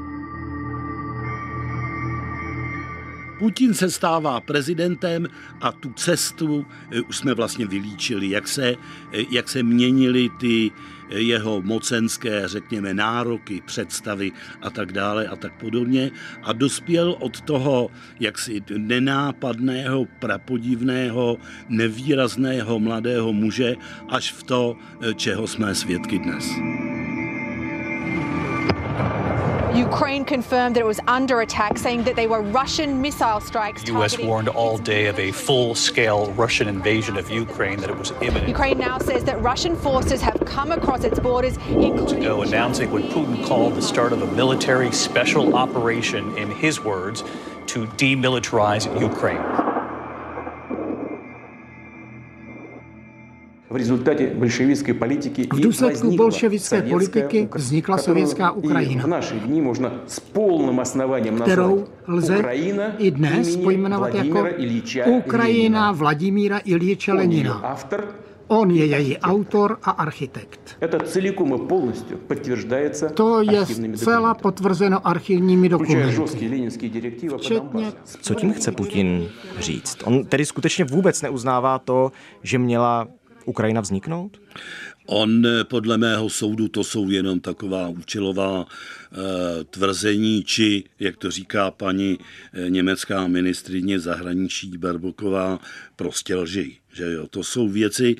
Putin 3.43 3.73
se 3.73 3.91
stává 3.91 4.39
prezidentem 4.39 5.27
a 5.61 5.71
tu 5.71 5.93
cestu 5.93 6.65
eh, 6.91 7.01
už 7.01 7.17
jsme 7.17 7.33
vlastně 7.33 7.65
vylíčili, 7.67 8.29
jak 8.29 8.47
se, 8.47 8.71
eh, 8.71 9.23
jak 9.31 9.49
se 9.49 9.63
měnily 9.63 10.29
ty 10.39 10.71
eh, 10.71 11.19
jeho 11.19 11.61
mocenské, 11.61 12.47
řekněme, 12.47 12.93
nároky, 12.93 13.61
představy 13.65 14.31
a 14.61 14.69
tak 14.69 14.91
dále 14.91 15.27
a 15.27 15.35
tak 15.35 15.59
podobně 15.59 16.11
a 16.43 16.53
dospěl 16.53 17.15
od 17.19 17.41
toho 17.41 17.91
jaksi 18.19 18.63
nenápadného, 18.77 20.07
prapodivného, 20.19 21.37
nevýrazného 21.69 22.79
mladého 22.79 23.33
muže 23.33 23.75
až 24.09 24.31
v 24.31 24.43
to, 24.43 24.77
čeho 25.15 25.47
jsme 25.47 25.75
svědky 25.75 26.19
dnes. 26.19 26.45
Ukraine 29.83 30.23
confirmed 30.23 30.75
that 30.75 30.79
it 30.79 30.85
was 30.85 31.01
under 31.07 31.41
attack, 31.41 31.77
saying 31.77 32.05
that 32.05 32.15
they 32.15 32.25
were 32.25 32.41
Russian 32.41 33.01
missile 33.01 33.41
strikes. 33.41 33.83
The 33.83 33.91
U.S. 33.93 34.17
warned 34.17 34.47
all 34.47 34.77
day 34.77 35.07
of 35.07 35.19
a 35.19 35.31
full 35.33 35.75
scale 35.75 36.31
Russian 36.33 36.69
invasion 36.69 37.17
of 37.17 37.29
Ukraine, 37.29 37.79
that 37.81 37.89
it 37.89 37.97
was 37.97 38.11
imminent. 38.21 38.47
Ukraine 38.47 38.77
now 38.77 38.97
says 38.97 39.25
that 39.25 39.41
Russian 39.41 39.75
forces 39.75 40.21
have 40.21 40.41
come 40.45 40.71
across 40.71 41.03
its 41.03 41.19
borders, 41.19 41.57
including. 41.67 42.23
Ago, 42.23 42.43
announcing 42.43 42.91
what 42.91 43.03
Putin 43.03 43.45
called 43.45 43.75
the 43.75 43.81
start 43.81 44.13
of 44.13 44.21
a 44.21 44.27
military 44.27 44.91
special 44.93 45.53
operation, 45.53 46.37
in 46.37 46.49
his 46.49 46.79
words, 46.79 47.25
to 47.67 47.85
demilitarize 47.87 48.83
Ukraine. 48.99 49.62
V 55.51 55.61
důsledku 55.61 56.15
bolševické 56.15 56.81
politiky 56.81 57.49
vznikla 57.55 57.97
sovětská 57.97 58.51
Ukrajina, 58.51 59.21
kterou 61.41 61.85
lze 62.07 62.43
i 62.97 63.11
dnes 63.11 63.57
pojmenovat 63.57 64.13
jako 64.15 64.47
Ukrajina 65.05 65.91
Vladimíra 65.91 66.59
Iljiče 66.65 67.13
Lenina. 67.13 67.77
On 68.47 68.71
je 68.71 68.85
její 68.85 69.17
autor 69.17 69.77
a 69.83 69.91
architekt. 69.91 70.77
To 73.13 73.41
je 73.41 73.65
zcela 73.95 74.33
potvrzeno 74.33 75.07
archivními 75.07 75.69
dokumenty. 75.69 76.21
Včetně... 77.37 77.91
Co 78.21 78.33
tím 78.33 78.53
chce 78.53 78.71
Putin 78.71 79.27
říct? 79.59 79.97
On 80.03 80.25
tedy 80.25 80.45
skutečně 80.45 80.85
vůbec 80.85 81.21
neuznává 81.21 81.79
to, 81.79 82.11
že 82.43 82.57
měla 82.57 83.07
Ukrajina 83.45 83.81
vzniknout? 83.81 84.41
On 85.05 85.47
podle 85.63 85.97
mého 85.97 86.29
soudu 86.29 86.67
to 86.67 86.83
jsou 86.83 87.09
jenom 87.09 87.39
taková 87.39 87.87
účelová 87.87 88.65
e, 88.65 89.63
tvrzení, 89.63 90.43
či, 90.43 90.83
jak 90.99 91.17
to 91.17 91.31
říká 91.31 91.71
paní 91.71 92.17
e, 92.53 92.69
německá 92.69 93.27
ministrině 93.27 93.99
zahraničí 93.99 94.77
Barboková, 94.77 95.59
prostě 95.95 96.35
lži. 96.35 96.77
Že 96.93 97.11
jo? 97.11 97.27
To 97.27 97.43
jsou 97.43 97.67
věci, 97.67 98.15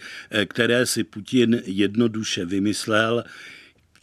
které 0.46 0.86
si 0.86 1.04
Putin 1.04 1.62
jednoduše 1.66 2.46
vymyslel, 2.46 3.24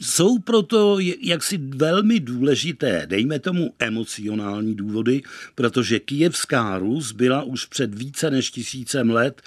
jsou 0.01 0.39
proto 0.39 0.99
jaksi 1.21 1.57
velmi 1.57 2.21
důležité, 2.21 3.07
dejme 3.07 3.39
tomu 3.39 3.75
emocionální 3.79 4.75
důvody, 4.75 5.23
protože 5.55 6.01
Kijevská 6.01 6.79
Rus 6.79 7.13
byla 7.13 7.43
už 7.43 7.67
před 7.67 7.95
více 7.95 8.31
než 8.31 8.51
tisícem 8.51 9.11
let 9.11 9.43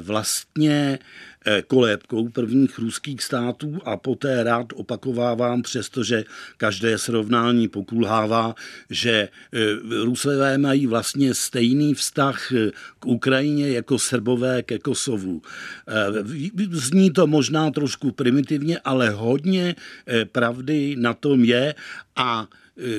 vlastně 0.00 0.70
Eh, 0.70 0.98
kolébkou 1.66 2.28
prvních 2.28 2.78
ruských 2.78 3.22
států 3.22 3.78
a 3.84 3.96
poté 3.96 4.44
rád 4.44 4.66
opakovávám, 4.74 5.62
přestože 5.62 6.24
každé 6.56 6.98
srovnání 6.98 7.68
pokulhává, 7.68 8.54
že 8.90 9.10
eh, 9.10 9.58
Rusové 10.04 10.58
mají 10.58 10.86
vlastně 10.86 11.34
stejný 11.34 11.94
vztah 11.94 12.52
eh, 12.52 12.70
k 12.98 13.06
Ukrajině 13.06 13.68
jako 13.70 13.98
Srbové 13.98 14.62
ke 14.62 14.78
Kosovu. 14.78 15.42
Zní 16.70 17.10
to 17.10 17.26
možná 17.26 17.70
trošku 17.70 18.12
primitivně, 18.12 18.78
ale 18.78 19.10
hodně 19.10 19.74
pravdy 20.32 20.96
na 20.98 21.14
tom 21.14 21.44
je 21.44 21.74
a 22.16 22.48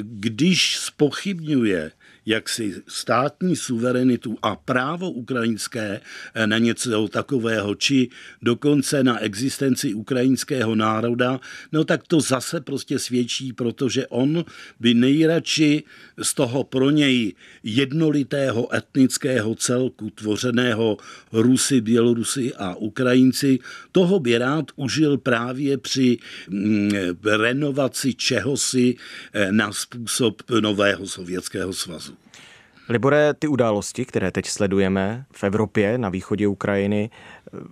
když 0.01 0.77
spochybňuje 0.77 1.91
jaksi 2.25 2.81
státní 2.87 3.55
suverenitu 3.55 4.37
a 4.41 4.55
právo 4.55 5.11
ukrajinské 5.11 6.01
eh, 6.33 6.47
na 6.47 6.57
něco 6.57 7.07
takového, 7.07 7.75
či 7.75 8.09
dokonce 8.41 9.03
na 9.03 9.19
existenci 9.19 9.93
ukrajinského 9.93 10.75
národa, 10.75 11.39
no 11.71 11.83
tak 11.83 12.07
to 12.07 12.21
zase 12.21 12.61
prostě 12.61 12.99
svědčí, 12.99 13.53
protože 13.53 14.07
on 14.07 14.45
by 14.79 14.93
nejradši 14.93 15.83
z 16.21 16.33
toho 16.33 16.63
pro 16.63 16.89
něj 16.89 17.33
jednolitého 17.63 18.75
etnického 18.75 19.55
celku 19.55 20.09
tvořeného 20.09 20.97
Rusy, 21.31 21.81
Bělorusy 21.81 22.53
a 22.53 22.75
Ukrajinci, 22.75 23.59
toho 23.91 24.19
by 24.19 24.37
rád 24.37 24.65
užil 24.75 25.17
právě 25.17 25.77
při 25.77 26.17
mm, 26.49 26.91
renovaci 27.23 28.13
čehosi 28.13 28.95
eh, 29.33 29.51
na 29.51 29.73
způsob 29.73 30.41
nového 30.61 31.07
sovětského 31.07 31.73
svazu. 31.73 32.20
Libore, 32.91 33.33
ty 33.33 33.47
události, 33.47 34.05
které 34.05 34.31
teď 34.31 34.45
sledujeme 34.45 35.25
v 35.31 35.43
Evropě, 35.43 35.97
na 35.97 36.09
východě 36.09 36.47
Ukrajiny, 36.47 37.09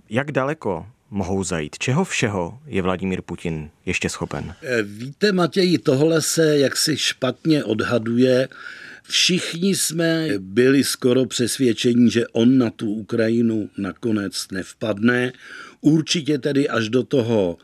jak 0.09 0.31
daleko 0.31 0.87
mohou 1.09 1.43
zajít? 1.43 1.77
Čeho 1.77 2.03
všeho 2.03 2.59
je 2.65 2.81
Vladimír 2.81 3.21
Putin 3.21 3.69
ještě 3.85 4.09
schopen? 4.09 4.53
Eh, 4.63 4.83
víte, 4.83 5.31
Matěji, 5.31 5.77
tohle 5.77 6.21
se 6.21 6.57
jaksi 6.57 6.97
špatně 6.97 7.63
odhaduje. 7.63 8.47
Všichni 9.03 9.75
jsme 9.75 10.27
byli 10.37 10.83
skoro 10.83 11.25
přesvědčení, 11.25 12.11
že 12.11 12.27
on 12.27 12.57
na 12.57 12.69
tu 12.69 12.91
Ukrajinu 12.91 13.69
nakonec 13.77 14.47
nevpadne. 14.51 15.31
Určitě 15.81 16.37
tedy 16.37 16.69
až 16.69 16.89
do 16.89 17.03
toho 17.03 17.57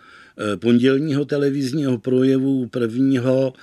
pondělního 0.56 1.26
televizního 1.26 1.98
projevu 1.98 2.67
prvního 2.67 3.54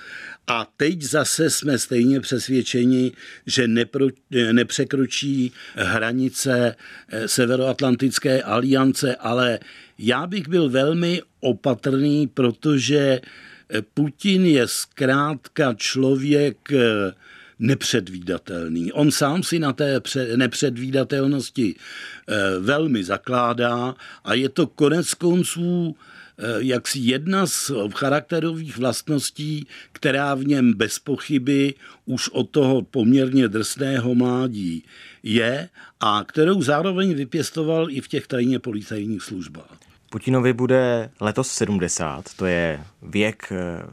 a 0.47 0.67
teď 0.77 1.01
zase 1.01 1.49
jsme 1.49 1.79
stejně 1.79 2.19
přesvědčeni, 2.19 3.11
že 3.45 3.67
nepro, 3.67 4.07
nepřekročí 4.51 5.51
hranice 5.75 6.75
eh, 7.09 7.27
Severoatlantické 7.27 8.41
aliance, 8.41 9.15
ale 9.15 9.59
já 9.97 10.27
bych 10.27 10.47
byl 10.47 10.69
velmi 10.69 11.21
opatrný, 11.39 12.27
protože 12.27 13.21
eh, 13.69 13.81
Putin 13.93 14.45
je 14.45 14.67
zkrátka 14.67 15.73
člověk 15.73 16.71
eh, 16.71 17.13
nepředvídatelný. 17.59 18.91
On 18.91 19.11
sám 19.11 19.43
si 19.43 19.59
na 19.59 19.73
té 19.73 20.01
nepředvídatelnosti 20.35 21.75
velmi 22.59 23.03
zakládá 23.03 23.95
a 24.23 24.33
je 24.33 24.49
to 24.49 24.67
konec 24.67 25.13
konců 25.13 25.95
Eh, 26.37 26.57
jaksi 26.59 26.99
jedna 26.99 27.47
z 27.47 27.71
charakterových 27.95 28.77
vlastností, 28.77 29.67
která 29.91 30.35
v 30.35 30.45
něm 30.45 30.73
bez 30.73 30.99
pochyby 30.99 31.73
už 32.05 32.29
od 32.29 32.49
toho 32.49 32.81
poměrně 32.81 33.47
drsného 33.47 34.15
mládí 34.15 34.83
je 35.23 35.69
a 35.99 36.23
kterou 36.27 36.61
zároveň 36.61 37.13
vypěstoval 37.13 37.91
i 37.91 38.01
v 38.01 38.07
těch 38.07 38.27
tajně 38.27 38.59
policajních 38.59 39.23
službách. 39.23 39.77
Putinovi 40.09 40.53
bude 40.53 41.09
letos 41.19 41.51
70, 41.51 42.33
to 42.33 42.45
je 42.45 42.83
věk, 43.01 43.51
eh, 43.51 43.85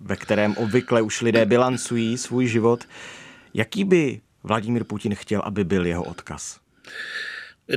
ve 0.00 0.16
kterém 0.16 0.56
obvykle 0.56 1.02
už 1.02 1.22
lidé 1.22 1.46
bilancují 1.46 2.18
svůj 2.18 2.46
život. 2.46 2.84
Jaký 3.54 3.84
by 3.84 4.20
Vladimír 4.44 4.84
Putin 4.84 5.14
chtěl, 5.14 5.40
aby 5.44 5.64
byl 5.64 5.86
jeho 5.86 6.04
odkaz? 6.04 6.60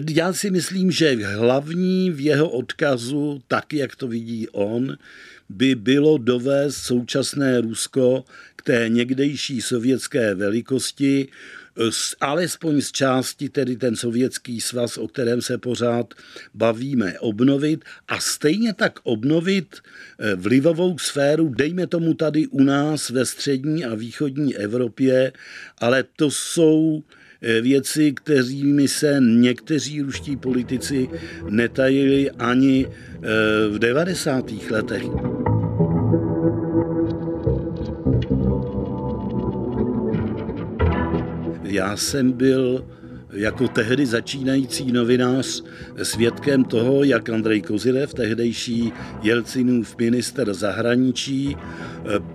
Já 0.10 0.34
si 0.34 0.52
myslím, 0.52 0.92
že 0.92 1.16
hlavní 1.26 2.12
v 2.12 2.20
jeho 2.20 2.50
odkazu, 2.50 3.42
tak 3.48 3.74
jak 3.74 3.96
to 3.96 4.08
vidí 4.08 4.48
on, 4.50 4.98
by 5.50 5.76
bylo 5.76 6.18
dovést 6.18 6.78
současné 6.78 7.62
Rusko 7.62 8.26
k 8.56 8.62
té 8.62 8.90
někdejší 8.90 9.62
sovětské 9.62 10.36
velikosti, 10.36 11.28
alespoň 12.22 12.82
z 12.82 12.92
části 12.92 13.50
tedy 13.50 13.76
ten 13.76 13.96
sovětský 13.96 14.62
svaz, 14.62 14.98
o 14.98 15.08
kterém 15.08 15.42
se 15.42 15.58
pořád 15.58 16.14
bavíme, 16.54 17.20
obnovit 17.20 17.86
a 18.08 18.20
stejně 18.20 18.74
tak 18.74 19.00
obnovit 19.04 19.76
eh, 19.76 20.36
vlivovou 20.36 20.98
sféru, 20.98 21.50
dejme 21.50 21.88
tomu 21.88 22.14
tady 22.14 22.48
u 22.48 22.64
nás 22.64 23.10
ve 23.10 23.26
střední 23.26 23.86
a 23.86 23.96
východní 23.96 24.56
Evropě, 24.56 25.32
ale 25.78 26.04
to 26.16 26.32
jsou 26.32 27.04
věci, 27.42 28.12
kterými 28.12 28.88
se 28.88 29.18
někteří 29.20 30.02
ruští 30.02 30.36
politici 30.36 31.10
netajili 31.50 32.32
ani 32.32 32.88
eh, 32.88 33.20
v 33.70 33.80
90. 33.80 34.52
letech. 34.72 35.04
Já 41.64 41.98
jsem 41.98 42.32
byl 42.32 42.86
jako 43.34 43.68
tehdy 43.68 44.06
začínající 44.06 44.92
novinář 44.92 45.64
svědkem 46.04 46.64
toho, 46.64 47.04
jak 47.04 47.30
Andrej 47.30 47.62
Kozirev, 47.62 48.14
tehdejší 48.14 48.94
Jelcinův 49.22 49.98
minister 49.98 50.54
zahraničí, 50.54 51.58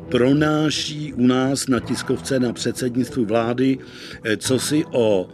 pronáší 0.08 1.12
u 1.12 1.26
nás 1.26 1.68
na 1.68 1.80
tiskovce 1.80 2.40
na 2.40 2.52
předsednictvu 2.52 3.24
vlády, 3.24 3.78
co 4.36 4.58
si 4.58 4.84
o 4.92 5.28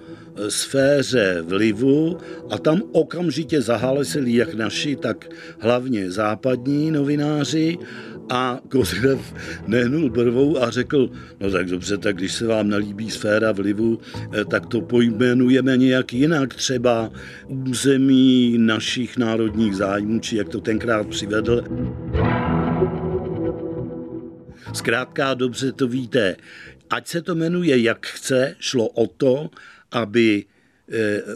sféře 0.48 1.42
vlivu 1.42 2.18
a 2.50 2.58
tam 2.58 2.82
okamžitě 2.92 3.62
zahálesili 3.62 4.34
jak 4.34 4.54
naši, 4.54 4.96
tak 4.96 5.28
hlavně 5.58 6.10
západní 6.10 6.90
novináři 6.90 7.78
a 8.30 8.60
Kozirev 8.68 9.34
nehnul 9.66 10.10
brvou 10.10 10.62
a 10.62 10.70
řekl, 10.70 11.10
no 11.40 11.50
tak 11.50 11.66
dobře, 11.66 11.98
tak 11.98 12.16
když 12.16 12.32
se 12.32 12.46
vám 12.46 12.68
nelíbí 12.68 13.10
sféra 13.10 13.52
vlivu, 13.52 13.98
eh, 14.32 14.44
tak 14.44 14.66
to 14.66 14.80
pojmenujeme 14.80 15.76
nějak 15.76 16.12
jinak, 16.12 16.54
třeba 16.54 17.10
území 17.46 18.58
našich 18.58 19.16
národních 19.16 19.76
zájmů, 19.76 20.18
či 20.18 20.36
jak 20.36 20.48
to 20.48 20.60
tenkrát 20.60 21.06
přivedl. 21.06 21.64
Zkrátka 24.72 25.34
dobře 25.34 25.72
to 25.72 25.88
víte, 25.88 26.36
ať 26.90 27.06
se 27.06 27.22
to 27.22 27.34
jmenuje 27.34 27.78
jak 27.78 28.06
chce, 28.06 28.54
šlo 28.58 28.88
o 28.88 29.06
to, 29.06 29.50
aby 29.92 30.44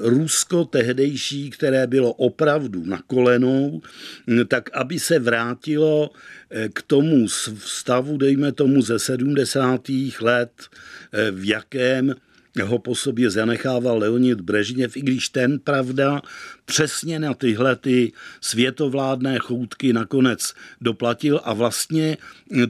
Rusko 0.00 0.64
tehdejší, 0.64 1.50
které 1.50 1.86
bylo 1.86 2.12
opravdu 2.12 2.84
na 2.84 3.02
kolenou, 3.06 3.82
tak 4.48 4.70
aby 4.72 4.98
se 4.98 5.18
vrátilo 5.18 6.10
eh, 6.50 6.68
k 6.68 6.82
tomu 6.82 7.28
stavu, 7.58 8.16
dejme 8.16 8.52
tomu 8.52 8.82
ze 8.82 8.98
70. 8.98 9.88
let, 10.20 10.52
eh, 11.12 11.30
v 11.30 11.48
jakém 11.48 12.14
ho 12.62 12.78
po 12.78 12.94
sobě 12.94 13.30
zanechával 13.30 13.98
Leonid 13.98 14.40
Brežněv, 14.40 14.96
i 14.96 15.00
když 15.00 15.28
ten, 15.28 15.58
pravda, 15.58 16.22
přesně 16.64 17.18
na 17.18 17.34
tyhle 17.34 17.76
ty 17.76 18.12
světovládné 18.40 19.38
choutky 19.38 19.92
nakonec 19.92 20.54
doplatil 20.80 21.40
a 21.44 21.52
vlastně 21.52 22.16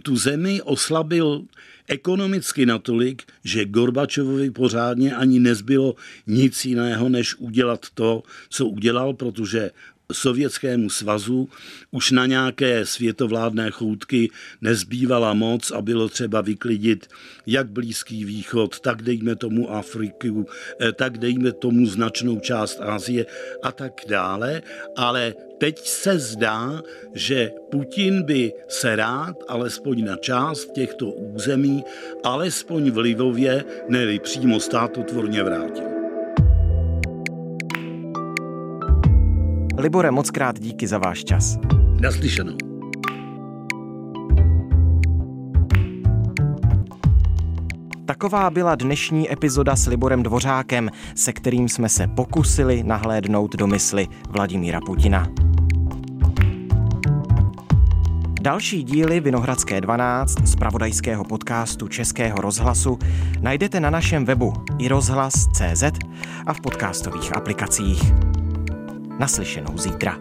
tu 0.03 0.16
zemi 0.16 0.62
oslabil 0.62 1.44
ekonomicky 1.88 2.66
natolik, 2.66 3.23
že 3.44 3.64
Gorbačovovi 3.64 4.51
pořádně 4.51 5.16
ani 5.16 5.40
nezbylo 5.40 5.94
nic 6.27 6.64
jiného, 6.64 7.09
než 7.09 7.35
udělat 7.35 7.87
to, 7.94 8.23
co 8.49 8.66
udělal, 8.66 9.14
protože 9.14 9.70
Sovětskému 10.12 10.90
svazu 10.90 11.49
už 11.90 12.11
na 12.11 12.27
nějaké 12.27 12.87
světovládné 12.87 13.71
choutky 13.71 14.31
nezbývala 14.61 15.35
moc 15.35 15.71
a 15.71 15.83
bylo 15.83 16.09
třeba 16.09 16.40
vyklidit 16.40 17.09
jak 17.47 17.71
Blízký 17.71 18.25
východ, 18.25 18.81
tak 18.81 19.03
dejme 19.03 19.37
tomu 19.37 19.71
Afriku, 19.71 20.47
eh, 20.81 20.93
tak 20.93 21.19
dejme 21.19 21.53
tomu 21.53 21.87
značnou 21.87 22.40
část 22.40 22.81
Asie 22.81 23.27
a 23.62 23.73
tak 23.73 23.93
dále. 24.09 24.62
Ale 24.97 25.35
teď 25.59 25.87
se 25.87 26.19
zdá, 26.19 26.83
že 27.14 27.51
Putin 27.71 28.23
by 28.23 28.53
se 28.69 28.97
rád 28.97 29.37
alespoň 29.49 30.05
na 30.05 30.17
část 30.17 30.73
těchto 30.73 31.07
území, 31.11 31.85
alespoň 32.25 32.90
vlivově, 32.90 33.64
ne 33.88 34.19
přímo 34.19 34.61
státotvorně 34.61 35.43
vrátil. 35.43 35.94
Libore, 39.79 40.11
moc 40.11 40.31
krát 40.31 40.61
díky 40.61 40.87
za 40.87 40.99
váš 40.99 41.25
čas. 41.25 41.59
Naslyšenou. 42.01 42.57
Taková 48.05 48.51
byla 48.51 48.75
dnešní 48.75 49.33
epizoda 49.33 49.77
s 49.77 49.87
Liborem 49.87 50.23
Dvořákem, 50.23 50.91
se 51.15 51.33
kterým 51.33 51.69
jsme 51.69 51.89
se 51.89 52.07
pokusili 52.09 52.83
nahlédnout 52.83 53.57
do 53.57 53.67
mysli 53.67 54.09
Vladimíra 54.29 54.81
Putina. 54.87 55.29
Další 58.41 58.83
díly 58.83 59.21
Vinohradské 59.21 59.81
12 59.81 60.49
z 60.49 60.57
pravodajského 60.57 61.25
podcastu 61.25 61.89
Českého 61.89 62.39
rozhlasu 62.39 62.99
najdete 63.41 63.81
na 63.81 63.91
našem 63.91 64.25
webu 64.25 64.53
i 64.79 64.89
rozhlas.cz 64.89 65.83
a 66.47 66.53
v 66.53 66.61
podcastových 66.61 67.37
aplikacích. 67.37 68.34
Naslyšenou 69.18 69.79
zítra. 69.79 70.18